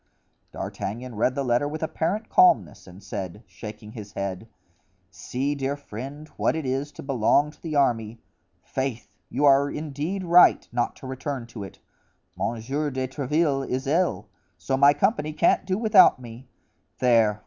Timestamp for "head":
4.13-4.47